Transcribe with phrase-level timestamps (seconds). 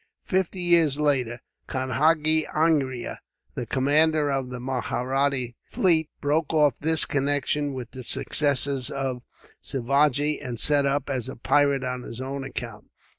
[0.25, 3.19] Fifty years later, Kanhagi Angria,
[3.53, 9.21] the commander of the Mahratta fleet, broke off this connection with the successors of
[9.63, 12.85] Sivagi, and set up as a pirate on his own account.